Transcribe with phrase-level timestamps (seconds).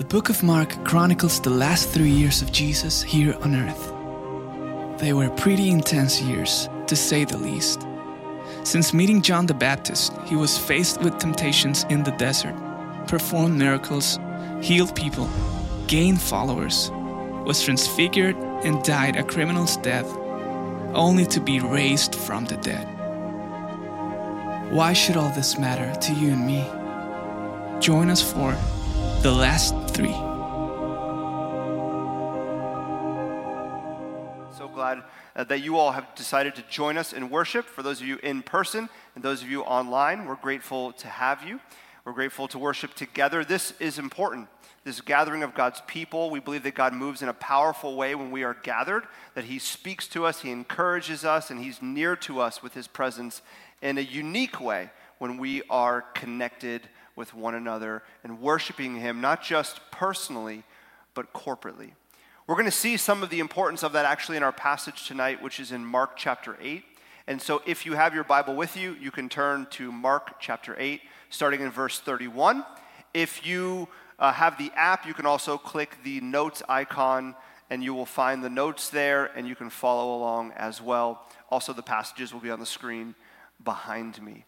[0.00, 4.98] The book of Mark chronicles the last three years of Jesus here on earth.
[4.98, 7.86] They were pretty intense years, to say the least.
[8.64, 12.54] Since meeting John the Baptist, he was faced with temptations in the desert,
[13.08, 14.18] performed miracles,
[14.62, 15.28] healed people,
[15.86, 16.90] gained followers,
[17.44, 20.10] was transfigured, and died a criminal's death,
[20.94, 22.86] only to be raised from the dead.
[24.72, 26.64] Why should all this matter to you and me?
[27.80, 28.56] Join us for
[29.22, 30.14] the last three.
[34.56, 35.02] So glad
[35.36, 37.66] uh, that you all have decided to join us in worship.
[37.66, 41.44] For those of you in person and those of you online, we're grateful to have
[41.44, 41.60] you.
[42.06, 43.44] We're grateful to worship together.
[43.44, 44.48] This is important.
[44.84, 46.30] This gathering of God's people.
[46.30, 49.58] We believe that God moves in a powerful way when we are gathered, that He
[49.58, 53.42] speaks to us, He encourages us, and He's near to us with His presence
[53.82, 59.42] in a unique way when we are connected with one another and worshiping Him, not
[59.42, 60.62] just personally,
[61.14, 61.92] but corporately.
[62.46, 65.42] We're going to see some of the importance of that actually in our passage tonight,
[65.42, 66.82] which is in Mark chapter 8.
[67.26, 70.74] And so if you have your Bible with you, you can turn to Mark chapter
[70.76, 72.64] 8, starting in verse 31.
[73.14, 73.86] If you
[74.18, 77.36] uh, have the app, you can also click the notes icon
[77.70, 81.24] and you will find the notes there and you can follow along as well.
[81.50, 83.14] Also, the passages will be on the screen
[83.62, 84.44] behind me.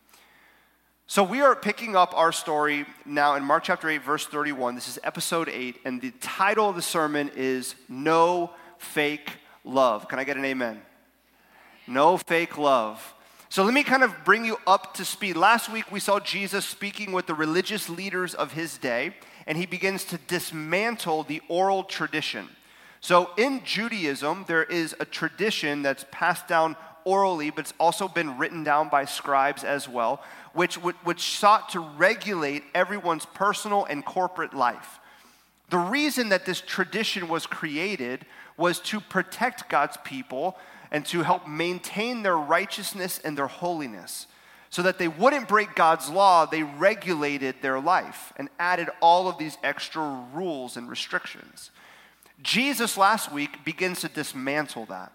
[1.13, 4.75] So, we are picking up our story now in Mark chapter 8, verse 31.
[4.75, 9.31] This is episode 8, and the title of the sermon is No Fake
[9.63, 10.09] Love.
[10.09, 10.81] Can I get an amen?
[11.87, 13.13] No fake love.
[13.51, 15.37] So let me kind of bring you up to speed.
[15.37, 19.15] Last week we saw Jesus speaking with the religious leaders of his day,
[19.47, 22.49] and he begins to dismantle the oral tradition.
[23.03, 26.75] So in Judaism, there is a tradition that's passed down
[27.05, 31.81] orally, but it's also been written down by scribes as well, which, which sought to
[31.81, 35.01] regulate everyone's personal and corporate life.
[35.71, 40.59] The reason that this tradition was created was to protect God's people
[40.91, 44.27] and to help maintain their righteousness and their holiness.
[44.69, 49.39] So that they wouldn't break God's law, they regulated their life and added all of
[49.39, 51.71] these extra rules and restrictions.
[52.43, 55.13] Jesus last week begins to dismantle that.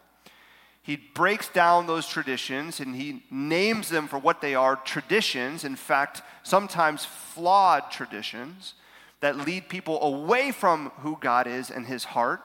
[0.88, 5.76] He breaks down those traditions and he names them for what they are traditions, in
[5.76, 8.74] fact, sometimes flawed traditions
[9.20, 12.42] that lead people away from who God is and his heart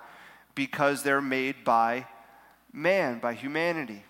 [0.56, 2.08] because they're made by
[2.72, 4.02] man, by humanity.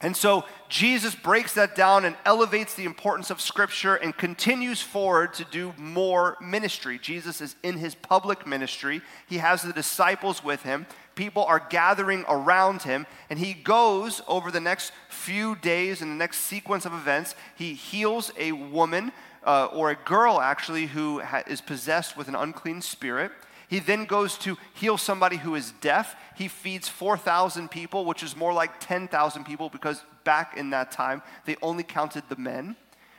[0.00, 5.34] And so Jesus breaks that down and elevates the importance of Scripture and continues forward
[5.34, 7.00] to do more ministry.
[7.00, 10.86] Jesus is in his public ministry, he has the disciples with him.
[11.18, 16.14] People are gathering around him, and he goes over the next few days in the
[16.14, 17.34] next sequence of events.
[17.56, 19.10] He heals a woman,
[19.44, 23.32] uh, or a girl actually, who ha- is possessed with an unclean spirit.
[23.66, 26.14] He then goes to heal somebody who is deaf.
[26.36, 31.22] He feeds 4,000 people, which is more like 10,000 people because back in that time,
[31.46, 32.76] they only counted the men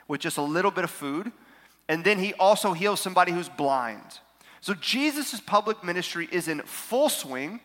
[0.08, 1.32] with just a little bit of food.
[1.86, 4.20] And then he also heals somebody who's blind.
[4.62, 7.60] So Jesus' public ministry is in full swing.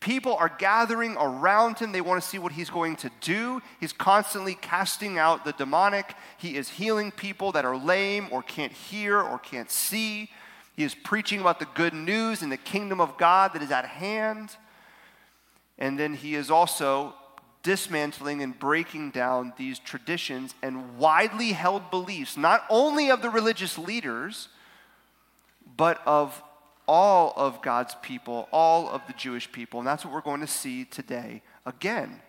[0.00, 1.92] People are gathering around him.
[1.92, 3.60] They want to see what he's going to do.
[3.78, 6.14] He's constantly casting out the demonic.
[6.38, 10.30] He is healing people that are lame or can't hear or can't see.
[10.74, 13.84] He is preaching about the good news and the kingdom of God that is at
[13.84, 14.56] hand.
[15.78, 17.14] And then he is also
[17.62, 23.76] dismantling and breaking down these traditions and widely held beliefs, not only of the religious
[23.76, 24.48] leaders,
[25.76, 26.42] but of
[26.90, 29.78] all of God's people, all of the Jewish people.
[29.78, 32.20] And that's what we're going to see today again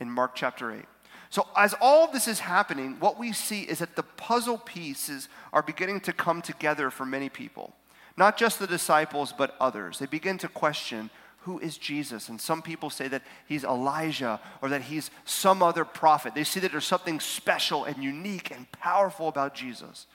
[0.00, 0.86] in Mark chapter 8.
[1.28, 5.28] So, as all of this is happening, what we see is that the puzzle pieces
[5.52, 7.74] are beginning to come together for many people.
[8.16, 9.98] Not just the disciples, but others.
[9.98, 11.10] They begin to question
[11.40, 12.30] who is Jesus?
[12.30, 16.34] And some people say that he's Elijah or that he's some other prophet.
[16.34, 20.06] They see that there's something special and unique and powerful about Jesus.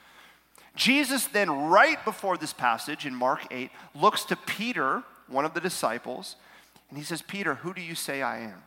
[0.74, 5.60] Jesus then, right before this passage in Mark 8, looks to Peter, one of the
[5.60, 6.36] disciples,
[6.88, 8.62] and he says, Peter, who do you say I am?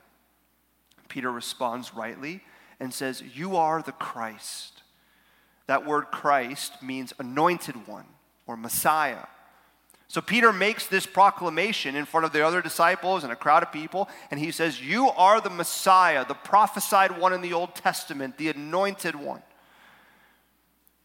[1.10, 2.42] Peter responds rightly
[2.80, 4.84] and says, You are the Christ.
[5.68, 8.06] That word Christ means anointed one
[8.46, 9.26] or Messiah.
[10.08, 13.72] So Peter makes this proclamation in front of the other disciples and a crowd of
[13.72, 18.38] people, and he says, You are the Messiah, the prophesied one in the Old Testament,
[18.38, 19.42] the anointed one.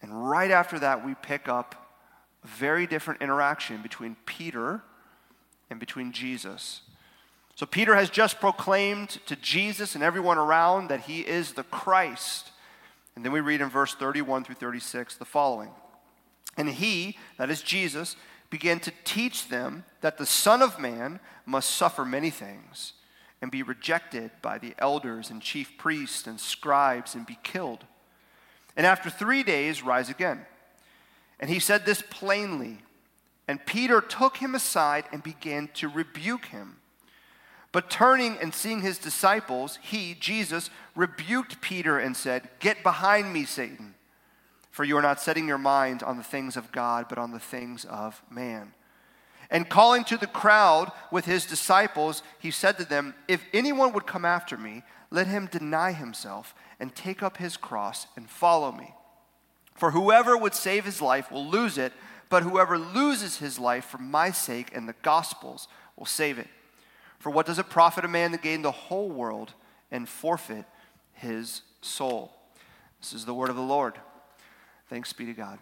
[0.03, 1.97] And right after that, we pick up
[2.43, 4.83] a very different interaction between Peter
[5.69, 6.83] and between Jesus.
[7.55, 12.53] So Peter has just proclaimed to Jesus and everyone around that he is the Christ.
[13.15, 15.71] And then we read in verse 31 through 36 the following.
[16.57, 18.17] And he, that is Jesus,
[18.49, 22.95] began to teach them that the Son of Man must suffer many things
[23.41, 27.85] and be rejected by the elders and chief priests and scribes and be killed.
[28.77, 30.47] And after three days, rise again.
[31.39, 32.79] And he said this plainly.
[33.49, 36.77] And Peter took him aside and began to rebuke him.
[37.73, 43.45] But turning and seeing his disciples, he, Jesus, rebuked Peter and said, Get behind me,
[43.45, 43.95] Satan,
[44.71, 47.39] for you are not setting your mind on the things of God, but on the
[47.39, 48.73] things of man.
[49.51, 54.07] And calling to the crowd with his disciples, he said to them, If anyone would
[54.07, 58.95] come after me, let him deny himself and take up his cross and follow me.
[59.77, 61.93] For whoever would save his life will lose it,
[62.29, 66.49] but whoever loses his life for my sake and the gospel's will save it.
[67.19, 69.53] For what does it profit a man to gain the whole world
[69.91, 70.65] and forfeit
[71.13, 72.33] his soul?
[73.01, 73.95] This is the word of the Lord.
[74.89, 75.59] Thanks be to God.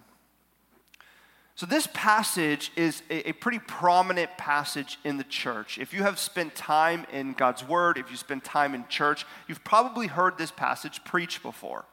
[1.58, 5.76] So, this passage is a, pretty prominent passage in the church.
[5.76, 9.64] If you have spent time in God's Word, if you spend time in church, you've
[9.64, 11.84] probably heard this passage preached before.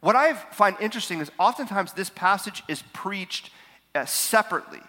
[0.00, 3.50] What I find interesting is oftentimes this passage is preached
[3.94, 4.80] uh, separately.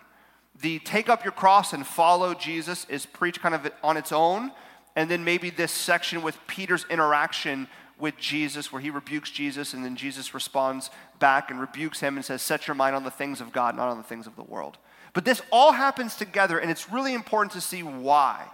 [0.61, 4.53] The take up your cross and follow Jesus is preached kind of on its own,
[4.95, 7.67] and then maybe this section with Peter's interaction
[7.99, 10.89] with Jesus, where he rebukes Jesus, and then Jesus responds
[11.19, 13.89] back and rebukes him and says, Set your mind on the things of God, not
[13.89, 14.77] on the things of the world.
[15.13, 18.45] But this all happens together, and it's really important to see why.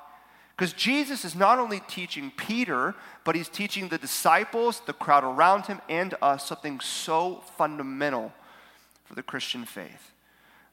[0.56, 2.94] Because Jesus is not only teaching Peter,
[3.24, 8.32] but he's teaching the disciples, the crowd around him, and us something so fundamental
[9.06, 10.12] for the Christian faith.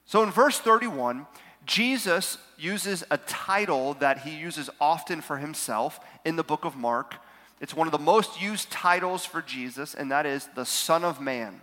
[0.05, 1.27] So in verse 31,
[1.65, 7.17] Jesus uses a title that he uses often for himself in the book of Mark
[7.61, 11.21] it's one of the most used titles for Jesus, and that is the Son of
[11.21, 11.61] Man.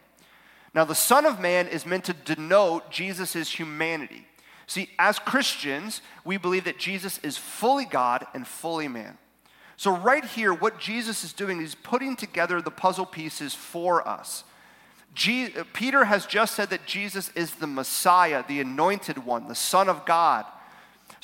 [0.74, 4.25] Now, the Son of Man is meant to denote Jesus' humanity.
[4.68, 9.18] See, as Christians, we believe that Jesus is fully God and fully man.
[9.77, 14.44] So, right here, what Jesus is doing is putting together the puzzle pieces for us.
[15.13, 19.88] Je- Peter has just said that Jesus is the Messiah, the anointed one, the Son
[19.88, 20.45] of God.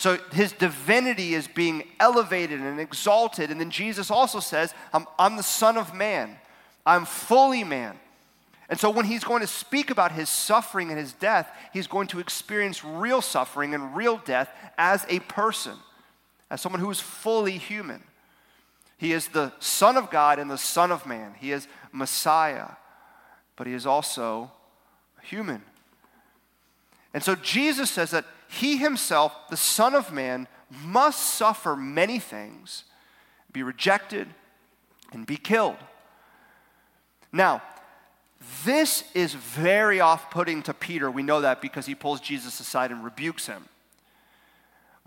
[0.01, 3.51] So his divinity is being elevated and exalted.
[3.51, 6.39] And then Jesus also says, I'm, I'm, the Son of Man,
[6.88, 8.00] I'm fully man.
[8.68, 12.07] And so when he's going to speak about his suffering and his death, he's going
[12.07, 15.75] to experience real suffering and real death as a person,
[16.50, 18.01] as someone who is fully human.
[18.97, 21.36] He is the Son of God and the Son of Man.
[21.39, 22.69] He is Messiah,
[23.56, 24.51] but he is also
[25.21, 25.62] human.
[27.13, 30.47] And so Jesus says that he himself, the Son of Man,
[30.83, 32.85] must suffer many things,
[33.51, 34.27] be rejected,
[35.11, 35.77] and be killed.
[37.31, 37.61] Now,
[38.65, 41.11] this is very off putting to Peter.
[41.11, 43.65] We know that because he pulls Jesus aside and rebukes him.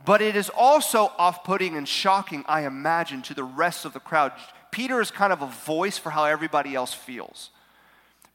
[0.04, 4.00] But it is also off putting and shocking, I imagine, to the rest of the
[4.00, 4.32] crowd.
[4.70, 7.50] Peter is kind of a voice for how everybody else feels.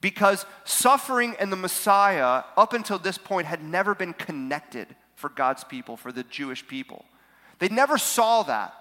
[0.02, 5.64] Because suffering and the Messiah, up until this point, had never been connected for God's
[5.64, 7.06] people, for the Jewish people.
[7.60, 8.74] They never saw that.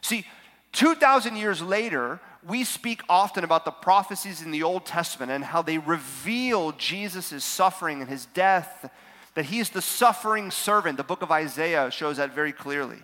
[0.00, 0.24] See,
[0.72, 5.60] 2,000 years later, we speak often about the prophecies in the Old Testament and how
[5.60, 8.90] they reveal Jesus' suffering and his death,
[9.34, 10.96] that he is the suffering servant.
[10.96, 12.98] The book of Isaiah shows that very clearly.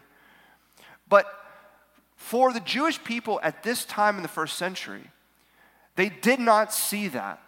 [1.09, 1.27] But
[2.17, 5.11] for the Jewish people at this time in the first century,
[5.97, 7.42] they did not see that.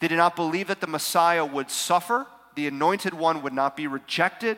[0.00, 3.86] They did not believe that the Messiah would suffer, the anointed one would not be
[3.86, 4.56] rejected.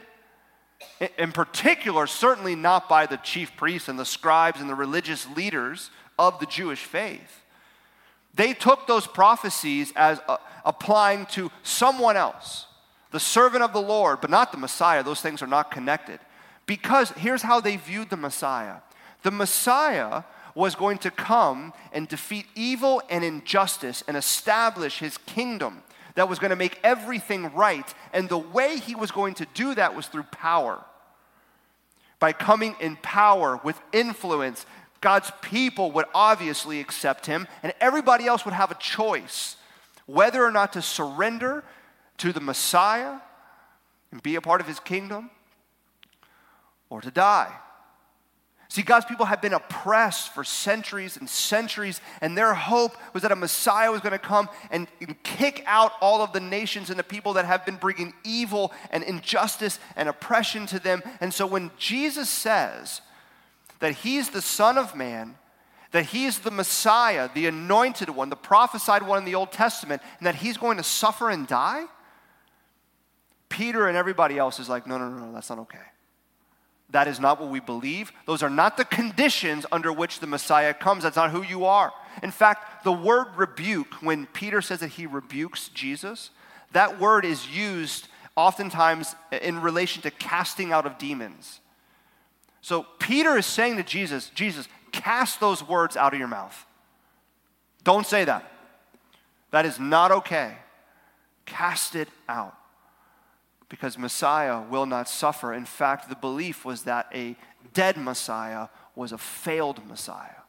[1.19, 5.91] In particular, certainly not by the chief priests and the scribes and the religious leaders
[6.19, 7.43] of the Jewish faith.
[8.35, 12.67] They took those prophecies as uh, applying to someone else,
[13.11, 15.03] the servant of the Lord, but not the Messiah.
[15.03, 16.19] Those things are not connected.
[16.67, 18.77] Because here's how they viewed the Messiah
[19.23, 25.83] the Messiah was going to come and defeat evil and injustice and establish his kingdom
[26.15, 27.95] that was going to make everything right.
[28.13, 30.85] And the way he was going to do that was through power.
[32.19, 34.67] By coming in power with influence,
[35.01, 39.57] God's people would obviously accept him, and everybody else would have a choice
[40.07, 41.65] whether or not to surrender
[42.19, 43.19] to the Messiah
[44.11, 45.31] and be a part of his kingdom
[46.91, 47.53] or to die.
[48.73, 53.31] See, God's people had been oppressed for centuries and centuries, and their hope was that
[53.31, 56.99] a Messiah was going to come and, and kick out all of the nations and
[56.99, 61.03] the people that have been bringing evil and injustice and oppression to them.
[61.21, 63.03] And so when Jesus says
[63.81, 65.35] that he's the Son of Man,
[65.91, 70.27] that he's the Messiah, the anointed one, the prophesied one in the Old Testament, and
[70.27, 71.85] that he's going to suffer and die,
[73.51, 75.92] Peter and everybody else is like, no, no, no, no, that's not okay.
[76.93, 78.13] That is not what we believe.
[78.27, 81.03] Those are not the conditions under which the Messiah comes.
[81.03, 81.93] That's not who you are.
[82.23, 86.31] In fact, the word rebuke, when Peter says that he rebukes Jesus,
[86.73, 91.61] that word is used oftentimes in relation to casting out of demons.
[92.61, 96.67] So Peter is saying to Jesus, Jesus, cast those words out of your mouth.
[97.85, 98.51] Don't say that.
[99.51, 100.57] That is not okay.
[101.47, 102.57] Cast it out
[103.73, 105.55] because Messiah will not suffer.
[105.55, 107.35] In fact, the belief was that a
[107.73, 110.43] dead Messiah was a failed Messiah.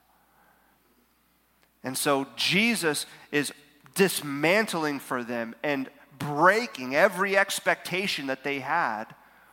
[1.86, 3.54] And so Jesus is
[3.96, 5.90] dismantling for them and
[6.20, 9.06] breaking every expectation that they had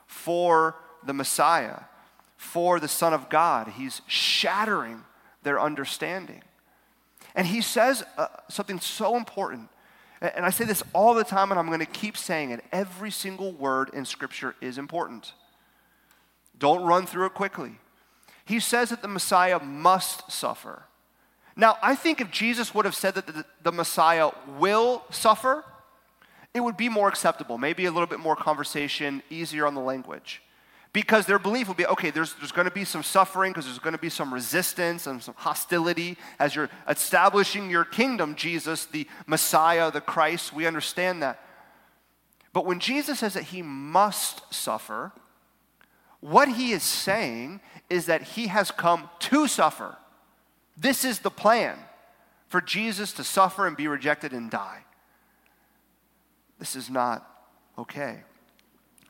[0.04, 0.74] for
[1.06, 1.82] the Messiah,
[2.36, 3.68] for the Son of God.
[3.68, 5.04] He's shattering
[5.44, 6.42] their understanding.
[7.36, 9.68] And he says uh, something so important
[10.20, 12.62] and I say this all the time, and I'm going to keep saying it.
[12.72, 15.32] Every single word in Scripture is important.
[16.58, 17.78] Don't run through it quickly.
[18.44, 20.84] He says that the Messiah must suffer.
[21.56, 25.64] Now, I think if Jesus would have said that the, the Messiah will suffer,
[26.52, 30.42] it would be more acceptable, maybe a little bit more conversation, easier on the language
[30.92, 33.78] because their belief will be okay, there's, there's going to be some suffering because there's
[33.78, 39.06] going to be some resistance and some hostility as you're establishing your kingdom, Jesus, the
[39.26, 40.52] Messiah, the Christ.
[40.52, 41.44] We understand that.
[42.52, 45.12] But when Jesus says that he must suffer,
[46.18, 49.96] what he is saying is that he has come to suffer.
[50.76, 51.78] This is the plan
[52.48, 54.84] for Jesus to suffer and be rejected and die.
[56.58, 57.26] This is not
[57.78, 58.22] okay.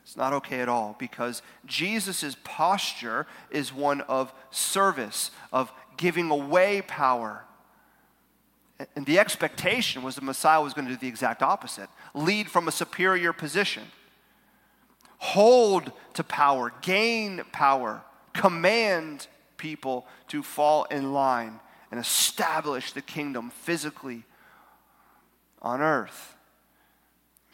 [0.02, 6.82] It's not okay at all because Jesus' posture is one of service, of giving away
[6.82, 7.44] power.
[8.96, 12.66] And the expectation was the Messiah was going to do the exact opposite lead from
[12.66, 13.84] a superior position,
[15.18, 18.02] hold to power, gain power,
[18.32, 19.26] command
[19.58, 24.24] people to fall in line and establish the kingdom physically
[25.60, 26.34] on earth.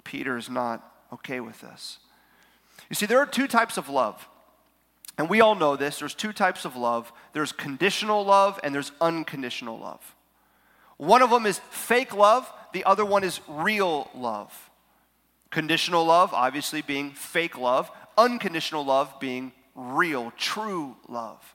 [0.05, 1.99] Peter is not okay with this.
[2.91, 4.27] You see, there are two types of love.
[5.19, 5.99] And we all know this.
[5.99, 10.15] There's two types of love there's conditional love and there's unconditional love.
[10.97, 14.71] One of them is fake love, the other one is real love.
[15.51, 21.55] Conditional love, obviously, being fake love, unconditional love being real, true love.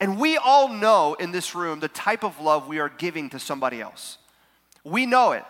[0.00, 3.40] And we all know in this room the type of love we are giving to
[3.40, 4.18] somebody else.
[4.84, 5.44] We know it.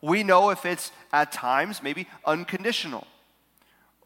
[0.00, 3.06] We know if it's at times maybe unconditional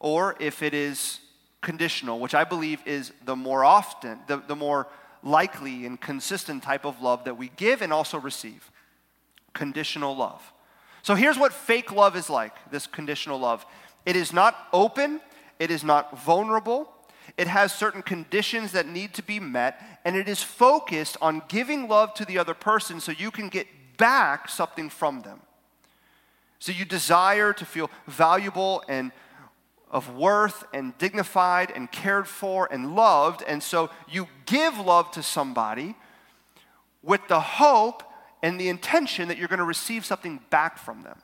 [0.03, 1.21] or if it is
[1.61, 4.87] conditional, which I believe is the more often, the, the more
[5.23, 8.69] likely and consistent type of love that we give and also receive
[9.53, 10.43] conditional love.
[11.03, 13.65] So here's what fake love is like this conditional love
[14.05, 15.21] it is not open,
[15.57, 16.89] it is not vulnerable.
[17.37, 21.87] It has certain conditions that need to be met, and it is focused on giving
[21.87, 25.39] love to the other person so you can get back something from them.
[26.59, 29.13] So you desire to feel valuable and
[29.93, 33.43] of worth and dignified and cared for and loved.
[33.47, 35.95] And so you give love to somebody
[37.03, 38.03] with the hope
[38.41, 41.19] and the intention that you're going to receive something back from them.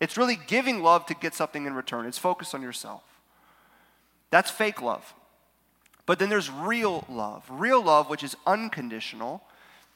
[0.00, 3.02] It's really giving love to get something in return, it's focused on yourself.
[4.30, 5.14] That's fake love.
[6.06, 7.44] But then there's real love.
[7.50, 9.42] Real love, which is unconditional,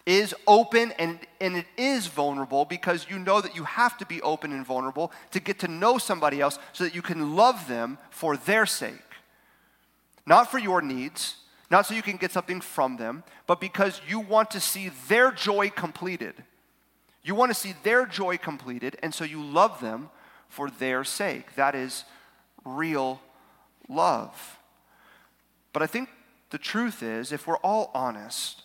[0.04, 4.21] is open and, and it is vulnerable because you know that you have to be
[4.23, 7.99] open and vulnerable to get to know somebody else so that you can love them
[8.11, 8.94] for their sake.
[10.26, 11.37] Not for your needs,
[11.71, 15.30] not so you can get something from them, but because you want to see their
[15.30, 16.35] joy completed.
[17.23, 20.11] You want to see their joy completed, and so you love them
[20.49, 21.54] for their sake.
[21.54, 22.04] That is
[22.64, 23.21] real
[23.88, 24.59] love.
[25.73, 26.09] But I think
[26.50, 28.62] the truth is, if we're all honest,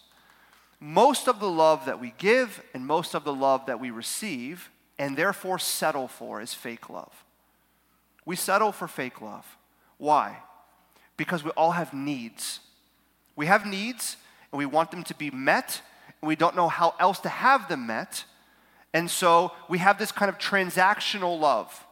[0.79, 4.69] most of the love that we give and most of the love that we receive
[4.99, 7.23] and therefore settle for is fake love.
[8.25, 9.57] We settle for fake love.
[9.97, 10.37] Why?
[11.15, 12.59] Because we all have needs.
[13.35, 14.17] We have needs
[14.51, 15.81] and we want them to be met,
[16.21, 18.23] and we don't know how else to have them met.
[18.93, 21.85] And so we have this kind of transactional love,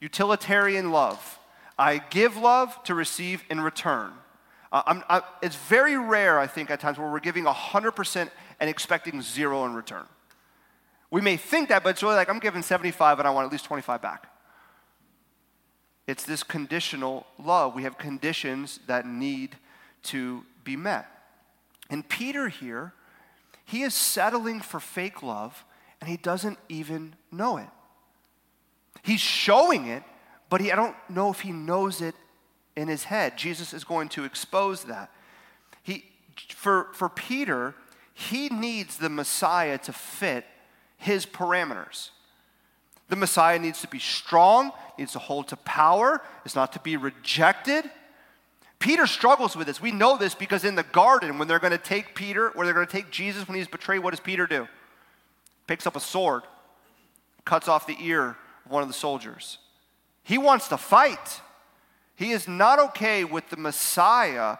[0.00, 1.38] utilitarian love.
[1.78, 4.12] I give love to receive in return.
[4.72, 8.30] Uh, I, it's very rare, I think, at times where we're giving 100%
[8.60, 10.04] and expecting zero in return.
[11.10, 13.52] We may think that, but it's really like I'm giving 75 and I want at
[13.52, 14.26] least 25 back.
[16.06, 17.74] It's this conditional love.
[17.74, 19.56] We have conditions that need
[20.04, 21.06] to be met.
[21.90, 22.92] And Peter here,
[23.64, 25.64] he is settling for fake love
[26.00, 27.68] and he doesn't even know it.
[29.02, 30.02] He's showing it,
[30.50, 32.14] but he, I don't know if he knows it
[32.76, 33.38] in his head.
[33.38, 35.10] Jesus is going to expose that.
[35.82, 36.04] He,
[36.50, 37.74] for, for Peter,
[38.12, 40.44] he needs the Messiah to fit
[40.96, 42.10] his parameters.
[43.08, 46.96] The Messiah needs to be strong, needs to hold to power, is not to be
[46.96, 47.88] rejected.
[48.78, 49.80] Peter struggles with this.
[49.80, 52.74] We know this because in the garden, when they're going to take Peter, where they're
[52.74, 54.68] going to take Jesus when he's betrayed, what does Peter do?
[55.66, 56.42] Picks up a sword,
[57.44, 59.58] cuts off the ear of one of the soldiers.
[60.22, 61.40] He wants to fight.
[62.16, 64.56] He is not okay with the Messiah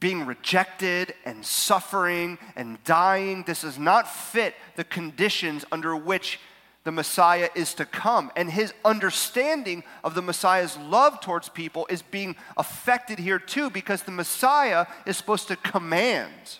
[0.00, 3.44] being rejected and suffering and dying.
[3.44, 6.38] This does not fit the conditions under which
[6.82, 8.30] the Messiah is to come.
[8.36, 14.02] And his understanding of the Messiah's love towards people is being affected here too because
[14.02, 16.58] the Messiah is supposed to command.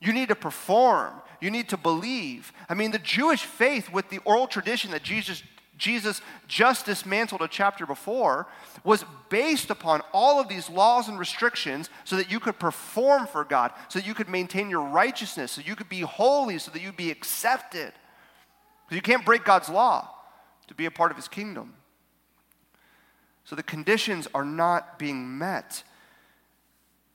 [0.00, 1.14] You need to perform.
[1.40, 2.52] You need to believe.
[2.68, 5.42] I mean, the Jewish faith, with the oral tradition that Jesus
[5.82, 8.46] Jesus just dismantled a chapter before,
[8.84, 13.42] was based upon all of these laws and restrictions so that you could perform for
[13.42, 16.80] God, so that you could maintain your righteousness, so you could be holy, so that
[16.80, 17.92] you'd be accepted.
[18.88, 20.08] So you can't break God's law
[20.68, 21.74] to be a part of his kingdom.
[23.42, 25.82] So the conditions are not being met.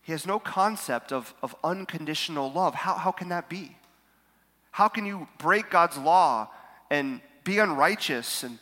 [0.02, 2.76] He has no concept of, of unconditional love.
[2.76, 3.78] How, how can that be?
[4.72, 6.50] How can you break God's law
[6.92, 8.60] and be unrighteous and,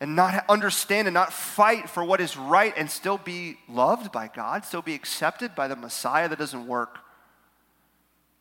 [0.00, 4.28] and not understand and not fight for what is right and still be loved by
[4.28, 6.98] God, still be accepted by the Messiah that doesn't work.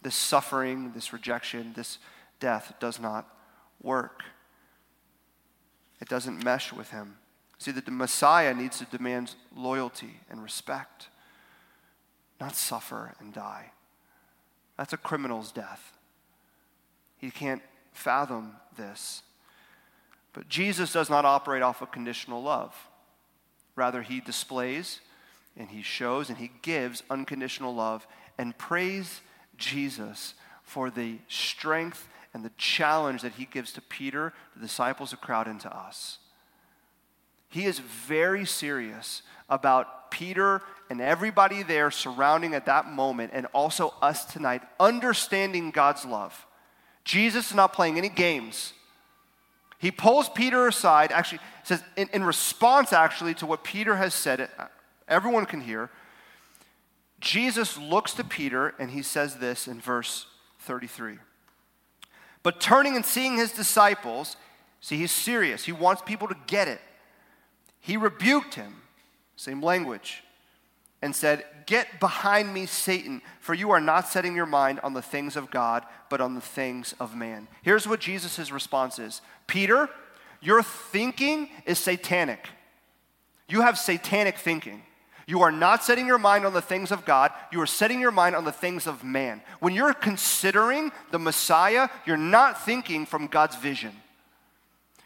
[0.03, 1.97] This suffering, this rejection, this
[2.39, 3.27] death does not
[3.81, 4.21] work.
[5.99, 7.15] It doesn't mesh with him.
[7.57, 11.07] See, that the Messiah needs to demand loyalty and respect,
[12.39, 13.71] not suffer and die.
[14.77, 15.97] That's a criminal's death.
[17.17, 17.61] He can't
[17.93, 19.23] fathom this.
[20.33, 22.75] But Jesus does not operate off of conditional love.
[23.75, 24.99] Rather, he displays
[25.55, 29.21] and he shows and he gives unconditional love and praise
[29.57, 35.17] Jesus for the strength and the challenge that he gives to Peter, the disciples, the
[35.17, 36.17] crowd, and to us.
[37.49, 43.93] He is very serious about Peter and everybody there surrounding at that moment, and also
[44.01, 46.47] us tonight, understanding God's love.
[47.03, 48.73] Jesus is not playing any games.
[49.83, 54.49] He pulls Peter aside, actually, says, in, in response actually to what Peter has said,
[54.57, 54.67] uh,
[55.09, 55.89] everyone can hear.
[57.19, 60.25] Jesus looks to Peter and he says this in verse
[60.59, 61.17] 33.
[62.43, 64.37] But turning and seeing his disciples,
[64.79, 65.65] see, he's serious.
[65.65, 66.79] He wants people to get it.
[67.81, 68.83] He rebuked him,
[69.35, 70.23] same language,
[71.03, 75.01] and said, Get behind me, Satan, for you are not setting your mind on the
[75.01, 77.47] things of God, but on the things of man.
[77.61, 79.89] Here's what Jesus' response is Peter,
[80.41, 82.47] your thinking is satanic.
[83.47, 84.81] You have satanic thinking.
[85.25, 88.11] You are not setting your mind on the things of God, you are setting your
[88.11, 89.41] mind on the things of man.
[89.59, 93.93] When you're considering the Messiah, you're not thinking from God's vision.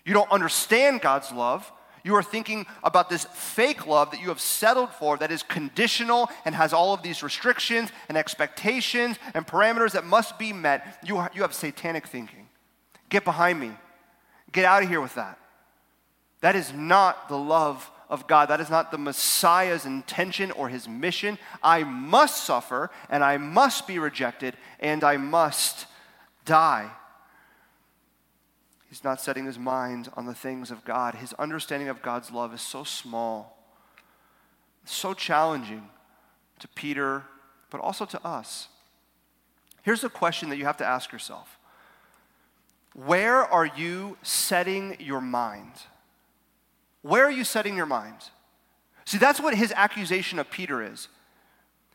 [0.05, 1.71] You don't understand God's love.
[2.07, 6.29] You are thinking about this fake love that you have settled for that is conditional
[6.45, 10.99] and has all of these restrictions and expectations and parameters that must be met.
[11.03, 12.47] You, you have satanic thinking.
[13.09, 13.71] Get behind me.
[14.53, 15.37] Get out of here with that.
[16.39, 18.47] That is not the love of God.
[18.47, 21.37] That is not the Messiah's intention or his mission.
[21.61, 25.87] I must suffer and I must be rejected and I must
[26.45, 26.89] die.
[28.89, 31.15] He's not setting his mind on the things of God.
[31.15, 33.57] His understanding of God's love is so small,
[34.85, 35.89] so challenging
[36.59, 37.23] to Peter,
[37.69, 38.69] but also to us.
[39.83, 41.57] Here's a question that you have to ask yourself
[42.93, 45.73] Where are you setting your mind?
[47.01, 48.15] Where are you setting your mind?
[49.05, 51.07] See, that's what his accusation of Peter is.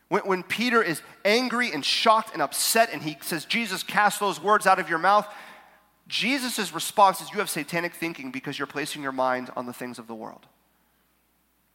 [0.09, 4.43] When, when Peter is angry and shocked and upset, and he says, Jesus, cast those
[4.43, 5.27] words out of your mouth,
[6.13, 9.99] Jesus' response is you have satanic thinking because you're placing your mind on the things
[9.99, 10.47] of the world.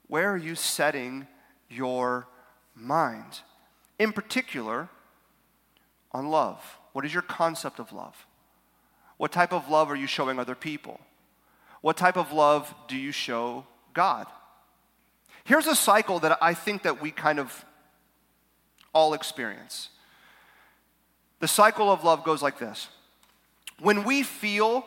[0.05, 1.25] Where are you setting
[1.69, 2.27] your
[2.75, 3.39] mind?
[3.97, 4.89] In particular,
[6.11, 6.61] on love.
[6.93, 8.27] What is your concept of love?
[9.17, 10.99] What type of love are you showing other people?
[11.81, 14.27] What type of love do you show God?
[15.45, 17.65] Here's a cycle that I think that we kind of
[18.93, 19.89] all experience.
[21.39, 22.89] The cycle of love goes like this.
[23.79, 24.85] When we feel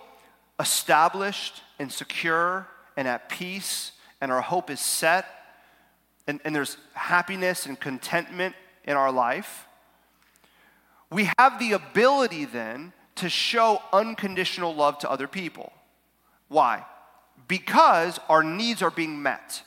[0.58, 5.26] established and secure and at peace and our hope is set
[6.26, 9.66] and, and there's happiness and contentment in our life,
[11.10, 15.72] we have the ability then to show unconditional love to other people.
[16.48, 16.84] Why?
[17.50, 19.62] because our needs are being met.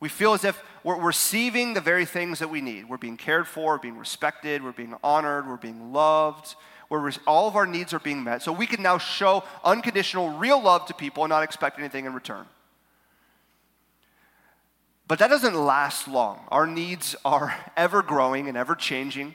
[0.00, 2.88] We feel as if we're receiving the very things that we need.
[2.88, 6.54] We're being cared for, being respected, we're being honored, we're being loved.
[6.88, 8.42] We're, all of our needs are being met.
[8.42, 12.14] So we can now show unconditional, real love to people and not expect anything in
[12.14, 12.46] return.
[15.08, 16.40] But that doesn't last long.
[16.48, 19.34] Our needs are ever growing and ever changing.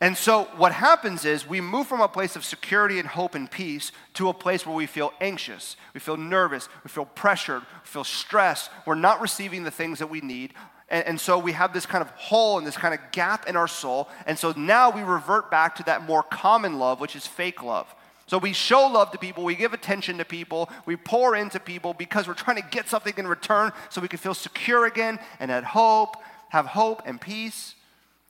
[0.00, 3.50] And so, what happens is we move from a place of security and hope and
[3.50, 7.88] peace to a place where we feel anxious, we feel nervous, we feel pressured, we
[7.88, 8.70] feel stressed.
[8.84, 10.52] We're not receiving the things that we need.
[10.88, 13.56] And, and, so, we have this kind of hole and this kind of gap in
[13.56, 14.08] our soul.
[14.24, 17.92] And so, now we revert back to that more common love, which is fake love.
[18.28, 21.92] So, we show love to people, we give attention to people, we pour into people
[21.92, 25.50] because we're trying to get something in return so we can feel secure again and
[25.50, 26.16] have hope,
[26.50, 27.74] have hope and peace.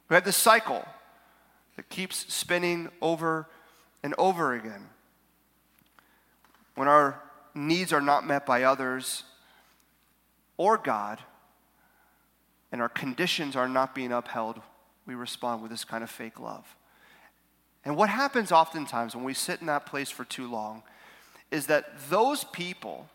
[0.08, 0.84] We have this cycle
[1.76, 3.46] that keeps spinning over
[4.02, 4.88] and over again.
[6.74, 7.20] When our
[7.54, 9.24] needs are not met by others
[10.56, 11.20] or God,
[12.72, 14.60] and our conditions are not being upheld,
[15.06, 16.76] we respond with this kind of fake love.
[17.84, 20.82] And what happens oftentimes when we sit in that place for too long
[21.50, 23.08] is that those people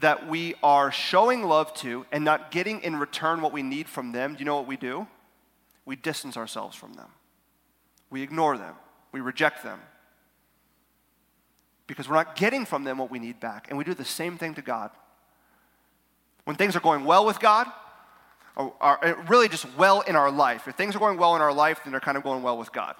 [0.00, 4.12] that we are showing love to and not getting in return what we need from
[4.12, 5.06] them, do you know what we do?
[5.86, 7.08] We distance ourselves from them.
[8.10, 8.74] We ignore them,
[9.12, 9.80] we reject them.
[11.86, 13.66] Because we're not getting from them what we need back.
[13.68, 14.90] And we do the same thing to God.
[16.44, 17.66] When things are going well with God,
[18.56, 21.80] or really just well in our life, if things are going well in our life,
[21.84, 22.94] then they're kind of going well with God.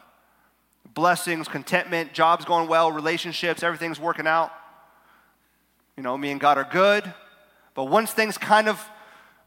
[0.94, 4.52] Blessings, contentment, jobs going well, relationships, everything's working out.
[5.96, 7.12] You know, me and God are good.
[7.74, 8.82] But once things kind of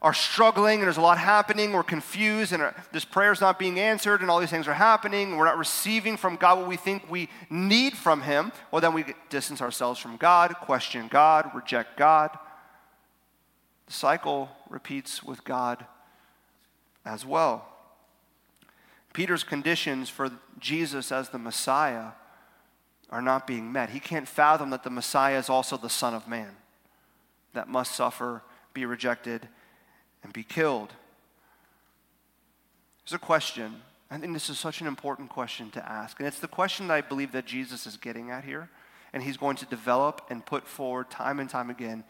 [0.00, 3.80] are struggling and there's a lot happening, we're confused and uh, this prayer's not being
[3.80, 7.10] answered and all these things are happening, we're not receiving from God what we think
[7.10, 12.30] we need from Him, well, then we distance ourselves from God, question God, reject God.
[13.86, 15.86] The cycle repeats with God
[17.04, 17.68] as well.
[19.12, 22.08] Peter's conditions for Jesus as the Messiah
[23.10, 23.90] are not being met.
[23.90, 26.56] He can't fathom that the Messiah is also the Son of Man
[27.52, 29.48] that must suffer, be rejected,
[30.22, 30.92] and be killed.
[33.04, 33.82] There's a question.
[34.10, 36.18] I think this is such an important question to ask.
[36.18, 38.68] And it's the question that I believe that Jesus is getting at here.
[39.12, 42.02] And he's going to develop and put forward time and time again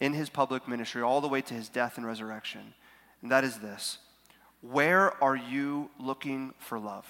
[0.00, 2.74] in his public ministry, all the way to his death and resurrection.
[3.22, 3.98] And that is this
[4.70, 7.06] Where are you looking for love?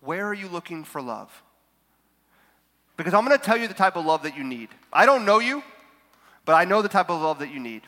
[0.00, 1.30] Where are you looking for love?
[2.96, 4.68] Because I'm going to tell you the type of love that you need.
[4.92, 5.62] I don't know you,
[6.44, 7.82] but I know the type of love that you need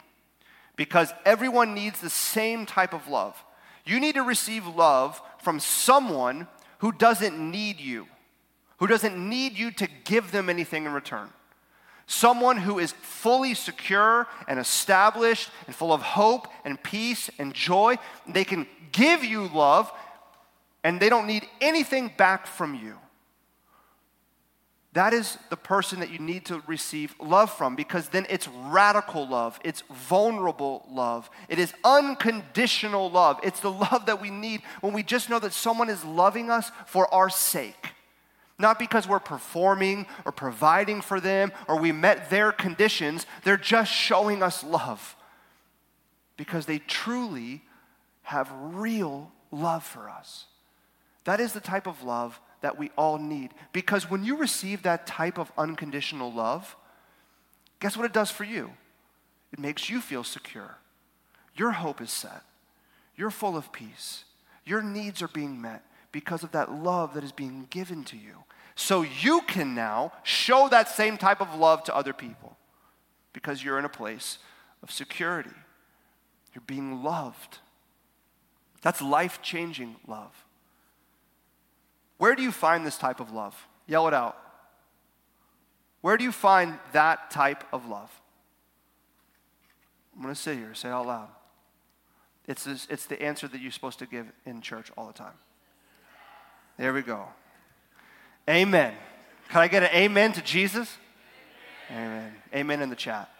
[0.76, 3.42] because everyone needs the same type of love.
[3.84, 8.06] You need to receive love from someone who doesn't need you,
[8.78, 11.28] who doesn't need you to give them anything in return.
[12.06, 17.96] Someone who is fully secure and established and full of hope and peace and joy.
[18.26, 19.90] They can give you love
[20.84, 22.96] and they don't need anything back from you.
[24.94, 29.26] That is the person that you need to receive love from because then it's radical
[29.26, 29.58] love.
[29.64, 31.30] It's vulnerable love.
[31.48, 33.40] It is unconditional love.
[33.42, 36.70] It's the love that we need when we just know that someone is loving us
[36.84, 37.91] for our sake.
[38.62, 43.26] Not because we're performing or providing for them or we met their conditions.
[43.42, 45.16] They're just showing us love
[46.36, 47.62] because they truly
[48.22, 50.44] have real love for us.
[51.24, 53.50] That is the type of love that we all need.
[53.72, 56.76] Because when you receive that type of unconditional love,
[57.80, 58.70] guess what it does for you?
[59.52, 60.76] It makes you feel secure.
[61.56, 62.44] Your hope is set.
[63.16, 64.22] You're full of peace.
[64.64, 68.44] Your needs are being met because of that love that is being given to you.
[68.74, 72.56] So you can now show that same type of love to other people
[73.32, 74.38] because you're in a place
[74.82, 75.50] of security.
[76.54, 77.58] You're being loved.
[78.82, 80.44] That's life changing love.
[82.18, 83.68] Where do you find this type of love?
[83.86, 84.38] Yell it out.
[86.00, 88.10] Where do you find that type of love?
[90.14, 91.28] I'm going to sit here, say it out loud.
[92.46, 95.34] It's, this, it's the answer that you're supposed to give in church all the time.
[96.76, 97.28] There we go.
[98.48, 98.94] Amen.
[99.48, 100.96] Can I get an amen to Jesus?
[101.90, 102.34] Amen.
[102.54, 103.30] Amen in the chat.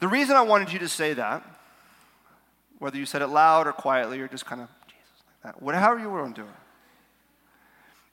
[0.00, 1.44] The reason I wanted you to say that,
[2.78, 5.98] whether you said it loud or quietly or just kind of Jesus like that, whatever
[5.98, 6.48] you want to do,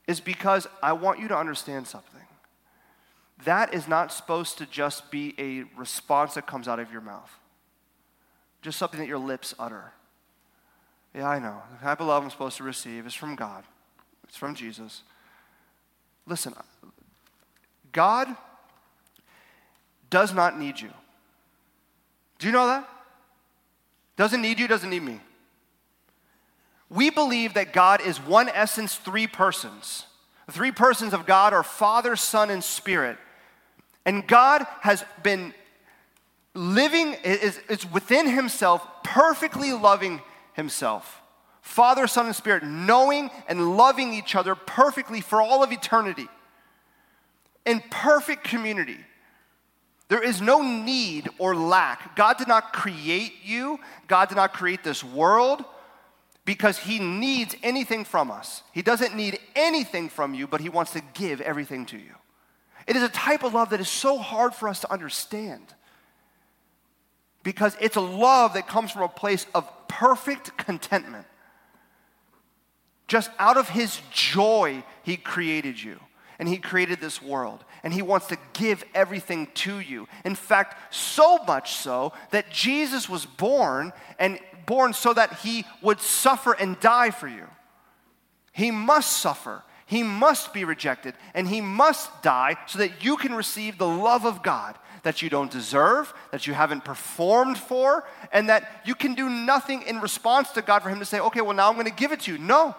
[0.08, 2.22] is because I want you to understand something.
[3.46, 7.32] That is not supposed to just be a response that comes out of your mouth,
[8.62, 9.94] just something that your lips utter.
[11.16, 11.62] Yeah, I know.
[11.80, 13.64] The type of love I'm supposed to receive is from God,
[14.30, 15.02] it's from Jesus.
[16.28, 16.54] Listen,
[17.92, 18.28] God
[20.12, 20.92] does not need you.
[22.38, 22.88] Do you know that?
[24.16, 25.20] Doesn't need you, doesn't need me.
[26.90, 30.06] We believe that God is one essence, three persons.
[30.46, 33.18] The three persons of God are Father, Son, and Spirit.
[34.06, 35.54] And God has been
[36.54, 40.22] living, is, is within Himself, perfectly loving
[40.54, 41.22] Himself.
[41.70, 46.28] Father, Son, and Spirit, knowing and loving each other perfectly for all of eternity.
[47.64, 48.98] In perfect community.
[50.08, 52.16] There is no need or lack.
[52.16, 55.64] God did not create you, God did not create this world
[56.44, 58.64] because He needs anything from us.
[58.74, 62.16] He doesn't need anything from you, but He wants to give everything to you.
[62.88, 65.76] It is a type of love that is so hard for us to understand
[67.44, 71.28] because it's a love that comes from a place of perfect contentment.
[73.10, 76.00] Just out of His joy, He created you
[76.40, 80.08] and He created this world, and He wants to give everything to you.
[80.24, 86.00] In fact, so much so that Jesus was born and born so that He would
[86.00, 87.46] suffer and die for you.
[88.54, 93.34] He must suffer, He must be rejected, and He must die so that you can
[93.34, 98.50] receive the love of God that you don't deserve, that you haven't performed for, and
[98.50, 101.56] that you can do nothing in response to God for Him to say, okay, well,
[101.56, 102.38] now I'm going to give it to you.
[102.38, 102.76] No.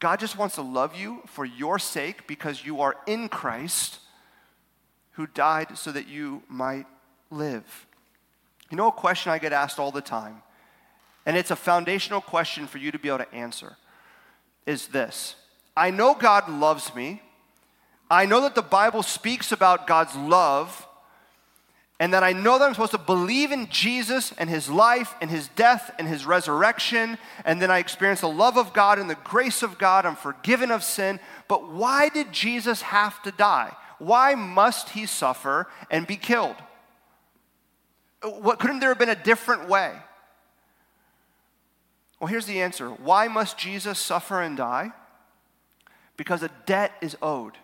[0.00, 3.98] God just wants to love you for your sake because you are in Christ
[5.12, 6.86] who died so that you might
[7.30, 7.86] live.
[8.70, 10.42] You know, a question I get asked all the time,
[11.26, 13.76] and it's a foundational question for you to be able to answer,
[14.66, 15.34] is this
[15.76, 17.22] I know God loves me.
[18.10, 20.87] I know that the Bible speaks about God's love
[22.00, 25.30] and that I know that I'm supposed to believe in Jesus and his life and
[25.30, 29.16] his death and his resurrection, and then I experience the love of God and the
[29.16, 30.06] grace of God.
[30.06, 31.18] I'm forgiven of sin.
[31.48, 33.72] But why did Jesus have to die?
[33.98, 36.56] Why must he suffer and be killed?
[38.22, 39.92] What, couldn't there have been a different way?
[42.20, 44.92] Well, here's the answer why must Jesus suffer and die?
[46.16, 47.58] Because a debt is owed.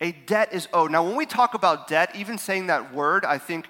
[0.00, 0.90] A debt is owed.
[0.90, 3.66] Now, when we talk about debt, even saying that word, I think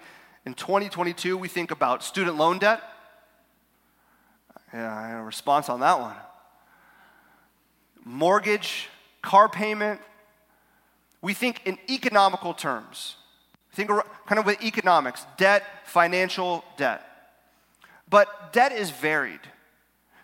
[0.47, 2.83] in 2022 we think about student loan debt.
[4.73, 6.17] Yeah, I have a response on that one.
[8.05, 8.89] Mortgage,
[9.23, 10.01] car payment.
[11.23, 13.17] We think in economical terms.
[13.73, 13.91] Think
[14.27, 17.03] kind of with economics debt, financial debt.
[18.09, 19.41] But debt is varied.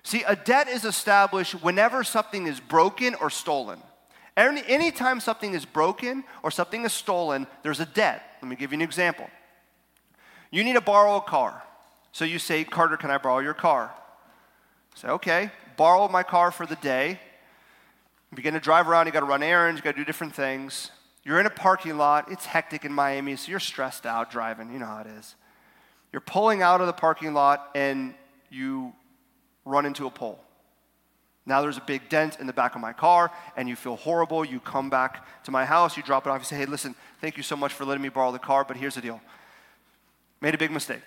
[0.03, 3.81] See, a debt is established whenever something is broken or stolen.
[4.41, 8.23] Any, anytime something is broken or something is stolen, there's a debt.
[8.41, 9.29] Let me give you an example.
[10.51, 11.63] You need to borrow a car.
[12.13, 13.93] So you say, Carter, can I borrow your car?
[14.95, 17.21] Say, okay, borrow my car for the day.
[18.31, 20.91] You begin to drive around, you gotta run errands, you gotta do different things.
[21.23, 24.79] You're in a parking lot, it's hectic in Miami, so you're stressed out driving, you
[24.79, 25.35] know how it is.
[26.13, 28.15] You're pulling out of the parking lot and
[28.49, 28.95] you
[29.67, 30.43] run into a pole.
[31.51, 34.45] Now there's a big dent in the back of my car, and you feel horrible.
[34.45, 37.37] You come back to my house, you drop it off, you say, Hey, listen, thank
[37.37, 39.21] you so much for letting me borrow the car, but here's the deal.
[40.41, 41.03] Made a big mistake.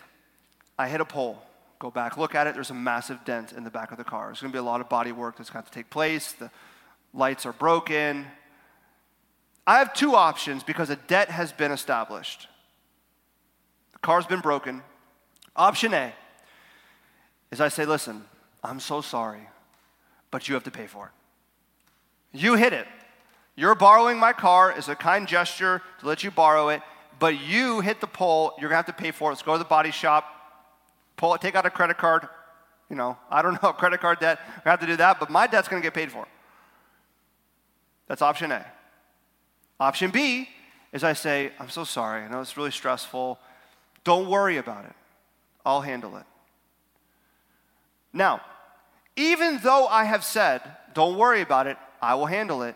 [0.78, 1.42] I hit a pole.
[1.80, 2.56] Go back, look at it.
[2.56, 4.26] There's a massive dent in the back of the car.
[4.26, 6.34] There's going to be a lot of body work that's going to take place.
[6.34, 6.52] The
[7.14, 8.26] lights are broken.
[9.66, 12.50] I have two options because a debt has been established.
[13.94, 14.82] The car's been broken.
[15.56, 16.12] Option A
[17.50, 18.26] is I say, Listen,
[18.62, 19.48] I'm so sorry
[20.34, 22.38] but you have to pay for it.
[22.40, 22.88] You hit it.
[23.56, 26.82] You're borrowing my car as a kind gesture to let you borrow it,
[27.20, 28.54] but you hit the pole.
[28.60, 29.34] You're gonna have to pay for it.
[29.34, 30.26] Let's go to the body shop,
[31.18, 32.28] pull it, take out a credit card.
[32.90, 34.40] You know, I don't know, credit card debt.
[34.66, 36.28] We have to do that, but my debt's gonna get paid for.
[38.08, 38.66] That's option A.
[39.80, 40.50] Option B
[40.94, 42.24] is I say, I'm so sorry.
[42.24, 43.38] I know it's really stressful.
[44.04, 44.96] Don't worry about it.
[45.64, 46.26] I'll handle it.
[48.12, 48.42] Now,
[49.16, 50.62] even though I have said,
[50.94, 52.76] don't worry about it, I will handle it,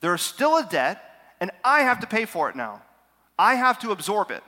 [0.00, 1.02] there's still a debt,
[1.40, 2.82] and I have to pay for it now.
[3.38, 4.42] I have to absorb it.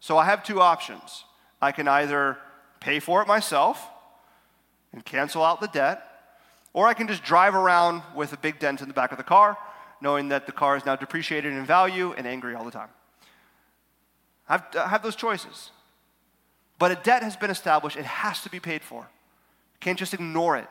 [0.00, 1.24] So I have two options.
[1.60, 2.38] I can either
[2.80, 3.86] pay for it myself
[4.92, 6.02] and cancel out the debt,
[6.72, 9.24] or I can just drive around with a big dent in the back of the
[9.24, 9.58] car,
[10.00, 12.88] knowing that the car is now depreciated in value and angry all the time.
[14.48, 15.70] I have those choices.
[16.78, 19.06] But a debt has been established, it has to be paid for.
[19.80, 20.68] Can't just ignore it.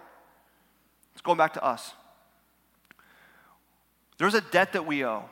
[1.13, 1.93] It's going back to us.
[4.17, 5.25] There's a debt that we owe.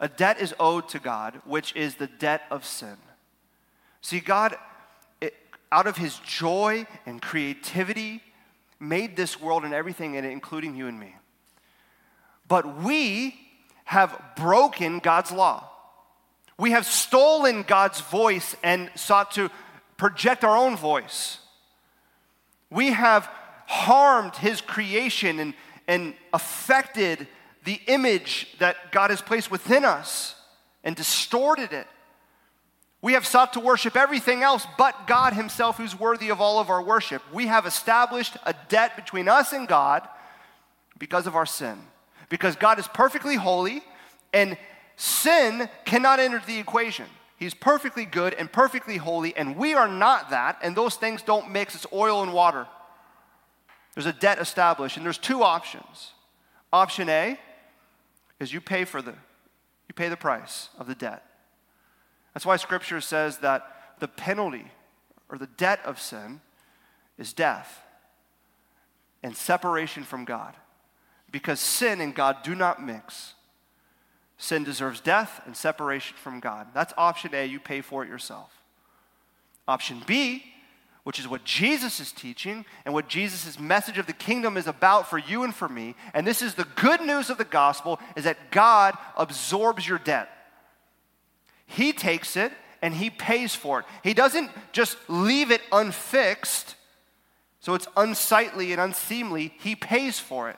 [0.00, 2.96] A debt is owed to God, which is the debt of sin.
[4.00, 4.56] See, God,
[5.20, 5.34] it,
[5.72, 8.22] out of his joy and creativity,
[8.78, 11.14] made this world and everything in it, including you and me.
[12.46, 13.38] But we
[13.84, 15.68] have broken God's law.
[16.58, 19.50] We have stolen God's voice and sought to
[19.96, 21.38] project our own voice.
[22.70, 23.28] We have
[23.66, 25.54] harmed his creation and,
[25.86, 27.26] and affected
[27.64, 30.34] the image that God has placed within us
[30.84, 31.86] and distorted it.
[33.00, 36.68] We have sought to worship everything else but God Himself, who's worthy of all of
[36.68, 37.22] our worship.
[37.32, 40.08] We have established a debt between us and God
[40.98, 41.78] because of our sin.
[42.28, 43.82] Because God is perfectly holy
[44.32, 44.56] and
[44.96, 47.06] sin cannot enter the equation.
[47.38, 51.50] He's perfectly good and perfectly holy, and we are not that, and those things don't
[51.50, 51.74] mix.
[51.76, 52.66] It's oil and water.
[53.94, 56.12] There's a debt established, and there's two options.
[56.72, 57.38] Option A
[58.40, 59.14] is you pay for the
[59.88, 61.24] you pay the price of the debt.
[62.34, 64.70] That's why scripture says that the penalty
[65.30, 66.40] or the debt of sin
[67.16, 67.82] is death
[69.22, 70.54] and separation from God.
[71.30, 73.34] Because sin and God do not mix.
[74.38, 76.68] Sin deserves death and separation from God.
[76.72, 78.52] That's option A, you pay for it yourself.
[79.66, 80.44] Option B,
[81.02, 85.10] which is what Jesus is teaching and what Jesus' message of the kingdom is about
[85.10, 88.24] for you and for me, and this is the good news of the gospel, is
[88.24, 90.30] that God absorbs your debt.
[91.66, 93.86] He takes it and he pays for it.
[94.04, 96.76] He doesn't just leave it unfixed,
[97.58, 99.52] so it's unsightly and unseemly.
[99.58, 100.56] He pays for it.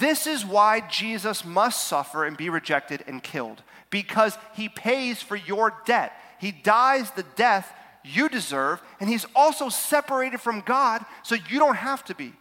[0.00, 5.36] This is why Jesus must suffer and be rejected and killed, because he pays for
[5.36, 6.12] your debt.
[6.40, 7.72] He dies the death
[8.04, 12.32] you deserve, and he's also separated from God so you don't have to be.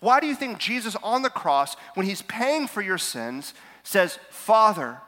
[0.00, 4.18] Why do you think Jesus on the cross, when he's paying for your sins, says,
[4.30, 4.98] Father,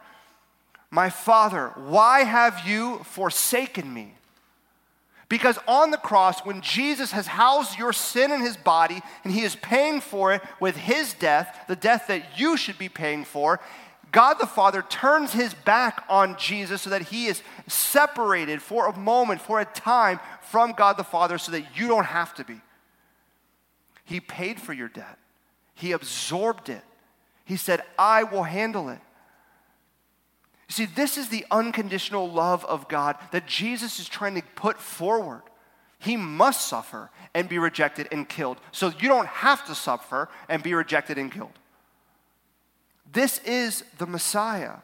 [0.90, 4.14] my Father, why have you forsaken me?
[5.34, 9.40] Because on the cross, when Jesus has housed your sin in his body and he
[9.40, 13.58] is paying for it with his death, the death that you should be paying for,
[14.12, 18.96] God the Father turns his back on Jesus so that he is separated for a
[18.96, 22.60] moment, for a time from God the Father so that you don't have to be.
[24.04, 25.18] He paid for your debt,
[25.74, 26.84] he absorbed it.
[27.44, 29.00] He said, I will handle it.
[30.68, 34.80] You see, this is the unconditional love of God that Jesus is trying to put
[34.80, 35.42] forward.
[35.98, 38.58] He must suffer and be rejected and killed.
[38.72, 41.58] So you don't have to suffer and be rejected and killed.
[43.10, 44.76] This is the Messiah.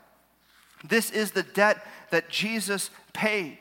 [0.85, 3.59] This is the debt that Jesus paid.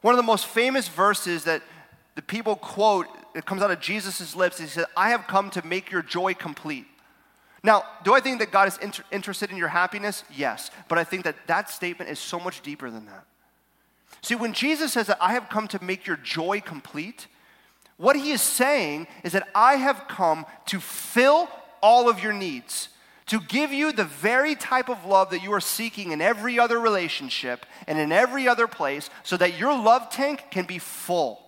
[0.00, 1.62] One of the most famous verses that
[2.14, 4.58] the people quote, it comes out of Jesus' lips.
[4.58, 6.86] He said, I have come to make your joy complete.
[7.62, 10.24] Now, do I think that God is inter- interested in your happiness?
[10.34, 10.70] Yes.
[10.88, 13.26] But I think that that statement is so much deeper than that.
[14.22, 17.26] See, when Jesus says that I have come to make your joy complete,
[17.96, 21.48] what he is saying is that I have come to fill
[21.82, 22.88] all of your needs,
[23.26, 26.78] to give you the very type of love that you are seeking in every other
[26.78, 31.40] relationship and in every other place, so that your love tank can be full,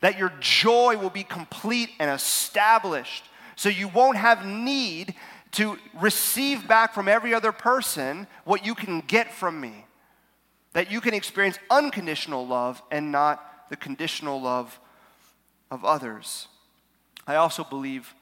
[0.00, 3.24] that your joy will be complete and established
[3.56, 5.14] so you won't have need
[5.52, 9.86] to receive back from every other person what you can get from me.
[10.72, 14.78] That you can experience unconditional love and not the conditional love
[15.70, 16.48] of others.
[17.26, 18.14] I also believe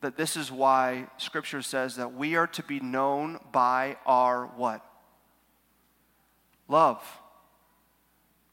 [0.00, 4.84] that this is why scripture says that we are to be known by our what?
[6.68, 7.02] Love.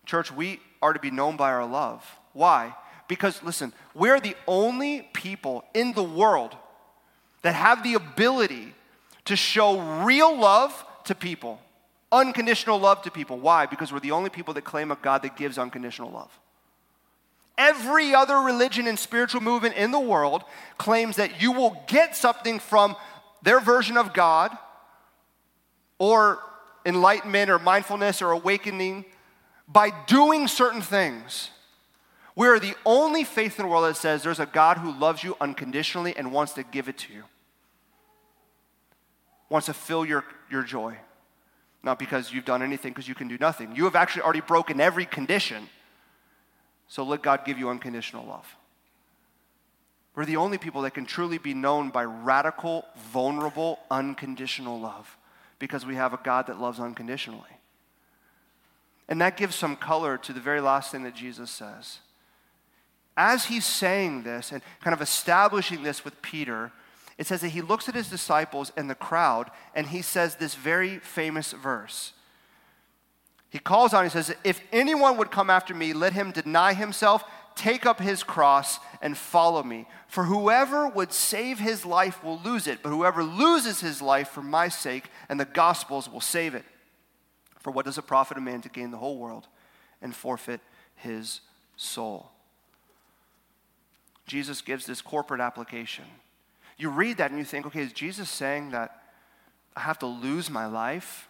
[0.06, 2.06] Church, we are to be known by our love.
[2.34, 2.76] Why?
[3.08, 6.56] Because, listen, we're the only people in the world
[7.42, 8.74] that have the ability
[9.26, 11.62] to show real love to people,
[12.12, 13.38] unconditional love to people.
[13.38, 13.66] Why?
[13.66, 16.32] Because we're the only people that claim a God that gives unconditional love.
[17.58, 20.44] Every other religion and spiritual movement in the world
[20.78, 22.96] claims that you will get something from
[23.42, 24.56] their version of God
[25.98, 26.40] or
[26.86, 29.06] enlightenment or mindfulness or awakening
[29.68, 31.50] by doing certain things.
[32.38, 35.24] We are the only faith in the world that says there's a God who loves
[35.24, 37.24] you unconditionally and wants to give it to you,
[39.50, 40.98] wants to fill your, your joy.
[41.82, 43.76] Not because you've done anything, because you can do nothing.
[43.76, 45.68] You have actually already broken every condition.
[46.88, 48.46] So let God give you unconditional love.
[50.14, 55.18] We're the only people that can truly be known by radical, vulnerable, unconditional love
[55.58, 57.42] because we have a God that loves unconditionally.
[59.10, 62.02] And that gives some color to the very last thing that Jesus says
[63.18, 66.72] as he's saying this and kind of establishing this with Peter,
[67.18, 70.54] it says that he looks at his disciples and the crowd and he says this
[70.54, 72.14] very famous verse.
[73.50, 77.24] He calls on, he says, If anyone would come after me, let him deny himself,
[77.56, 79.88] take up his cross and follow me.
[80.08, 84.44] For whoever would save his life will lose it, but whoever loses his life for
[84.44, 86.66] my sake and the gospel's will save it.
[87.60, 89.48] For what does it profit a man to gain the whole world
[90.02, 90.62] and forfeit
[90.96, 91.42] his
[91.78, 92.32] soul?
[94.28, 96.06] Jesus gives this corporate application.
[96.78, 99.02] You read that and you think, okay, is Jesus saying that
[99.76, 101.28] I have to lose my life?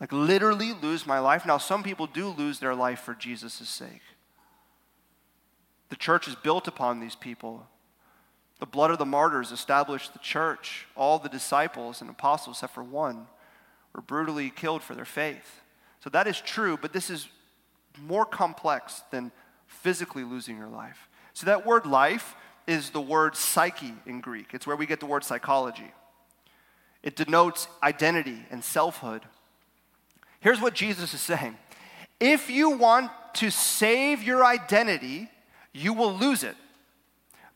[0.00, 1.46] Like literally lose my life?
[1.46, 4.02] Now, some people do lose their life for Jesus' sake.
[5.90, 7.66] The church is built upon these people.
[8.58, 10.86] The blood of the martyrs established the church.
[10.96, 13.26] All the disciples and apostles, except for one,
[13.94, 15.60] were brutally killed for their faith.
[16.02, 17.28] So that is true, but this is
[18.00, 19.32] more complex than
[19.66, 21.07] physically losing your life.
[21.38, 22.34] So that word life
[22.66, 24.54] is the word psyche in Greek.
[24.54, 25.92] It's where we get the word psychology.
[27.04, 29.22] It denotes identity and selfhood.
[30.40, 31.56] Here's what Jesus is saying
[32.18, 35.30] If you want to save your identity,
[35.72, 36.56] you will lose it.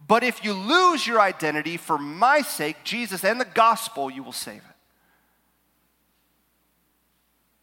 [0.07, 4.30] But if you lose your identity for my sake, Jesus and the gospel, you will
[4.30, 4.76] save it.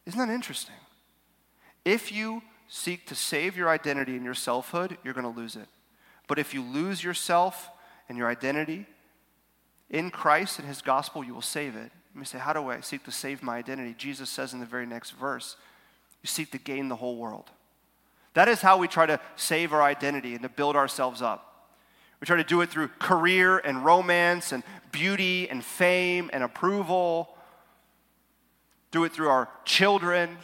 [0.04, 0.74] Isn't that interesting?
[1.82, 5.66] If you seek to save your identity and your selfhood, you're going to lose it.
[6.30, 7.70] But if you lose yourself
[8.08, 8.86] and your identity
[9.90, 11.90] in Christ and his gospel, you will save it.
[12.14, 13.96] You may say, How do I seek to save my identity?
[13.98, 15.56] Jesus says in the very next verse,
[16.22, 17.50] You seek to gain the whole world.
[18.34, 21.72] That is how we try to save our identity and to build ourselves up.
[22.20, 24.62] We try to do it through career and romance and
[24.92, 27.36] beauty and fame and approval.
[28.92, 30.38] Do it through our children.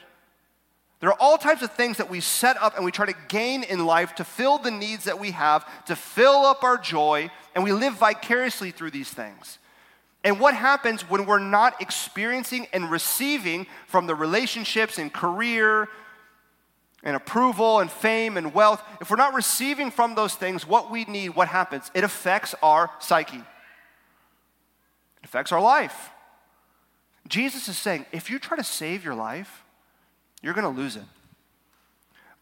[1.01, 3.63] There are all types of things that we set up and we try to gain
[3.63, 7.63] in life to fill the needs that we have, to fill up our joy, and
[7.63, 9.59] we live vicariously through these things.
[10.25, 15.89] And what happens when we're not experiencing and receiving from the relationships and career
[17.03, 21.05] and approval and fame and wealth, if we're not receiving from those things what we
[21.05, 21.91] need, what happens?
[21.95, 23.45] It affects our psyche, it
[25.25, 26.11] affects our life.
[27.29, 29.63] Jesus is saying if you try to save your life,
[30.47, 31.03] you're going to lose it.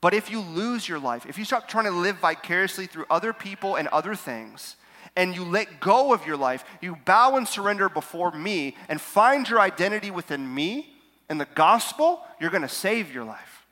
[0.03, 3.33] But if you lose your life, if you stop trying to live vicariously through other
[3.33, 4.77] people and other things,
[5.17, 9.49] and you let go of your life, you bow and surrender before me and find
[9.49, 10.93] your identity within me
[11.31, 13.65] and the gospel, you're going to save your life.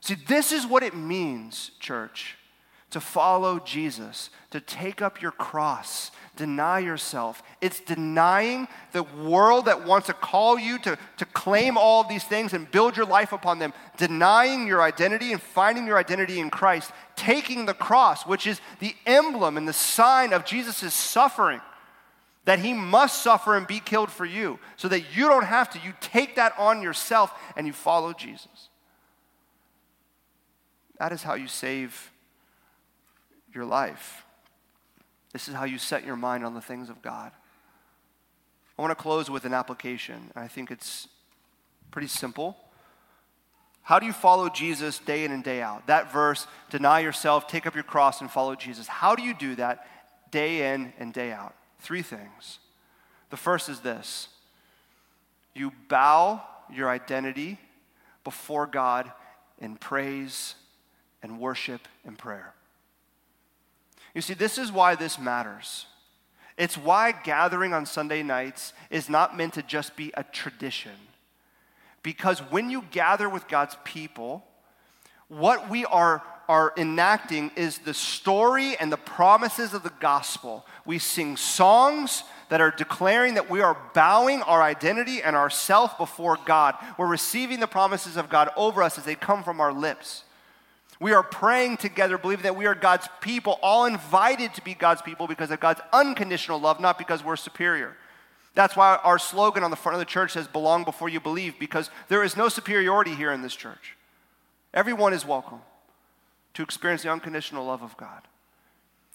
[0.00, 2.36] See, this is what it means, church,
[2.90, 7.42] to follow Jesus, to take up your cross, deny yourself.
[7.60, 12.52] It's denying the world that wants to call you to, to claim all these things
[12.52, 16.90] and build your life upon them, denying your identity and finding your identity in Christ,
[17.16, 21.60] taking the cross, which is the emblem and the sign of Jesus' suffering.
[22.44, 25.78] That he must suffer and be killed for you, so that you don't have to.
[25.78, 28.68] You take that on yourself and you follow Jesus.
[30.98, 32.10] That is how you save
[33.54, 34.24] your life.
[35.32, 37.32] This is how you set your mind on the things of God.
[38.78, 40.30] I want to close with an application.
[40.34, 41.08] I think it's
[41.90, 42.56] pretty simple.
[43.82, 45.86] How do you follow Jesus day in and day out?
[45.86, 48.86] That verse, deny yourself, take up your cross, and follow Jesus.
[48.86, 49.86] How do you do that
[50.30, 51.54] day in and day out?
[51.80, 52.58] Three things.
[53.30, 54.28] The first is this
[55.54, 57.58] you bow your identity
[58.24, 59.10] before God
[59.58, 60.54] in praise
[61.22, 62.54] and worship and prayer.
[64.14, 65.86] You see, this is why this matters.
[66.58, 70.92] It's why gathering on Sunday nights is not meant to just be a tradition.
[72.02, 74.44] Because when you gather with God's people,
[75.28, 80.66] what we are, are enacting is the story and the promises of the gospel.
[80.84, 85.96] We sing songs that are declaring that we are bowing our identity and our self
[85.96, 86.74] before God.
[86.98, 90.24] We're receiving the promises of God over us as they come from our lips.
[91.02, 95.02] We are praying together, believing that we are God's people, all invited to be God's
[95.02, 97.96] people because of God's unconditional love, not because we're superior.
[98.54, 101.58] That's why our slogan on the front of the church says, Belong before you believe,
[101.58, 103.96] because there is no superiority here in this church.
[104.72, 105.62] Everyone is welcome
[106.54, 108.22] to experience the unconditional love of God.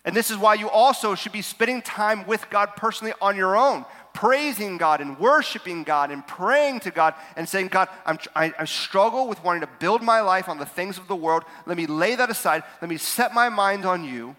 [0.04, 3.56] And this is why you also should be spending time with God personally on your
[3.56, 3.86] own,
[4.18, 8.66] praising God and worshiping God and praying to God and saying, God, I'm, I, I
[8.66, 11.44] struggle with wanting to build my life on the things of the world.
[11.68, 12.64] Let me lay that aside.
[12.82, 14.36] Let me set my mind on you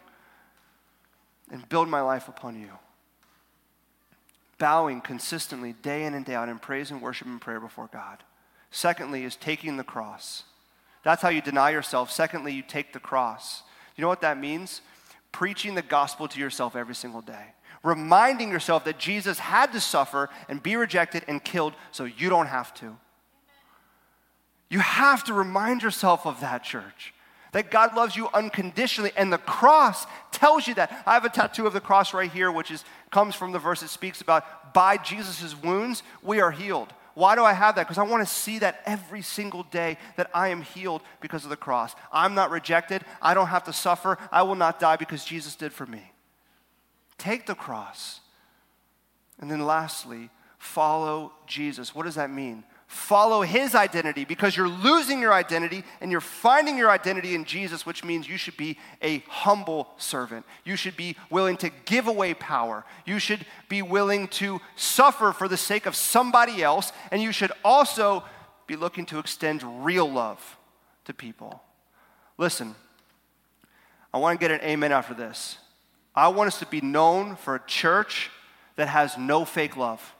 [1.53, 2.71] and build my life upon you.
[4.59, 8.25] Bowing consistently, day in and day out, in praise and worship and prayer before God.
[8.73, 10.43] Secondly, is taking the cross.
[11.05, 12.11] That's how you deny yourself.
[12.11, 13.63] Secondly, you take the cross.
[13.95, 14.81] You know what that means?
[15.33, 17.55] preaching the gospel to yourself every single day.
[17.83, 22.47] Reminding yourself that Jesus had to suffer and be rejected and killed so you don't
[22.47, 22.97] have to.
[24.71, 27.15] You have to remind yourself of that, church.
[27.53, 31.03] that God loves you unconditionally, and the cross tells you that.
[31.07, 33.81] I have a tattoo of the cross right here, which is, comes from the verse
[33.81, 36.93] that speaks about by Jesus' wounds, we are healed.
[37.15, 37.89] Why do I have that?
[37.89, 41.51] Because I want to see that every single day that I am healed because of
[41.51, 41.97] the cross.
[42.13, 43.03] I'm not rejected.
[43.21, 44.19] I don't have to suffer.
[44.31, 46.13] I will not die because Jesus did for me.
[47.19, 48.21] Take the cross.
[49.41, 51.95] And then lastly, follow Jesus.
[51.95, 52.65] What does that mean?
[52.89, 57.85] follow his identity because you're losing your identity and you're finding your identity in Jesus,
[57.85, 60.47] which means you should be a humble servant.
[60.65, 62.87] You should be willing to give away power.
[63.05, 66.93] You should be willing to suffer for the sake of somebody else.
[67.11, 68.25] And you should also
[68.67, 70.57] be looking to extend real love
[71.05, 71.63] to people.
[72.39, 72.75] Listen,
[74.15, 75.59] I want to get an amen after this.
[76.19, 78.31] I want us to be known for a church
[78.77, 80.15] that has no fake love.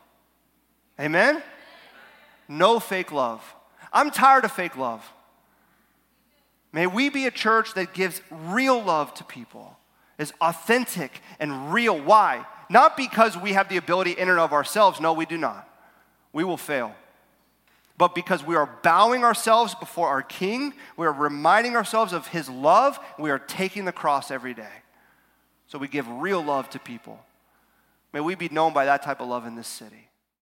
[1.01, 1.43] Amen?
[2.49, 3.43] no fake love.
[3.93, 5.05] I'm tired of fake love.
[6.73, 9.79] May we be a church that gives real love to people,
[10.19, 11.99] is authentic and real.
[11.99, 12.45] Why?
[12.69, 15.01] Not because we have the ability in and of ourselves.
[15.01, 15.69] No, we do not.
[16.33, 16.95] We will fail.
[17.97, 22.49] But because we are bowing ourselves before our King, we are reminding ourselves of His
[22.49, 24.69] love, we are taking the cross every day.
[25.69, 27.19] So we give real love to people.
[28.13, 30.08] May we be known by that type of love in this city.